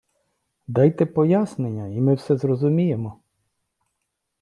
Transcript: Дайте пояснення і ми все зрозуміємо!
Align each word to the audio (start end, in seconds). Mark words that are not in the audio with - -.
Дайте 0.67 1.05
пояснення 1.05 1.87
і 1.87 2.01
ми 2.01 2.15
все 2.15 2.37
зрозуміємо! 2.37 3.21